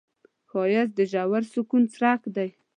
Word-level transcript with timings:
ښایست 0.49 0.91
د 0.95 0.99
ژور 1.11 1.43
سکون 1.53 1.83
څرک 1.93 2.21
دی 2.35 2.49